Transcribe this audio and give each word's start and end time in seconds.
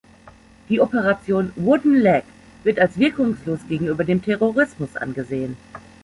Die 0.69 0.81
Operation 0.81 1.51
„Wooden 1.55 1.93
Leg“ 2.01 2.23
wird 2.63 2.79
als 2.79 2.97
wirkungslos 2.97 3.59
gegenüber 3.69 4.03
dem 4.03 4.23
Terrorismus 4.23 4.97
angesehen. 4.97 5.55